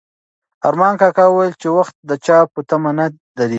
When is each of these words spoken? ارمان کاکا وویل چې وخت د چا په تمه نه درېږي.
ارمان 0.67 0.93
کاکا 1.01 1.25
وویل 1.27 1.53
چې 1.61 1.67
وخت 1.77 1.95
د 2.09 2.11
چا 2.25 2.37
په 2.53 2.59
تمه 2.69 2.91
نه 2.97 3.05
درېږي. 3.37 3.49